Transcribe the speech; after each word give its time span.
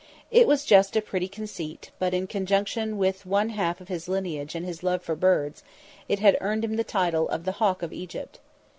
It 0.31 0.47
was 0.47 0.65
just 0.65 0.95
a 0.95 0.99
pretty 1.03 1.27
conceit, 1.27 1.91
but 1.99 2.11
in 2.11 2.25
conjunction 2.25 2.97
with 2.97 3.23
one 3.23 3.49
half 3.49 3.79
of 3.79 3.87
his 3.87 4.07
lineage 4.07 4.55
and 4.55 4.65
his 4.65 4.81
love 4.81 5.03
for 5.03 5.13
his 5.13 5.19
birds, 5.21 5.63
it 6.09 6.17
had 6.17 6.39
earned 6.41 6.65
him 6.65 6.75
the 6.75 6.83
title 6.83 7.29
of 7.29 7.45
"The 7.45 7.51
Hawk 7.61 7.83
of 7.83 7.93
Egypt." 7.93 8.39